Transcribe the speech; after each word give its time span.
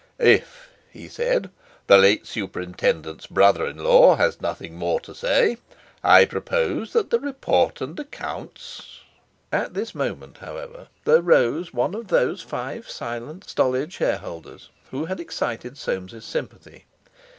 "If," 0.17 0.71
he 0.89 1.07
said, 1.07 1.51
"the 1.85 1.99
late 1.99 2.25
superintendents 2.25 3.27
brother 3.27 3.67
in 3.67 3.77
law 3.77 4.15
has 4.15 4.41
nothing 4.41 4.73
more 4.75 4.99
to 4.99 5.13
say, 5.13 5.57
I 6.03 6.25
propose 6.25 6.91
that 6.93 7.11
the 7.11 7.19
report 7.19 7.81
and 7.81 7.99
accounts...." 7.99 9.01
At 9.51 9.75
this 9.75 9.93
moment, 9.93 10.39
however, 10.39 10.87
there 11.05 11.21
rose 11.21 11.71
one 11.71 11.93
of 11.93 12.07
those 12.07 12.41
five 12.41 12.89
silent, 12.89 13.47
stolid 13.47 13.93
shareholders, 13.93 14.69
who 14.89 15.05
had 15.05 15.19
excited 15.19 15.77
Soames's 15.77 16.25
sympathy. 16.25 16.85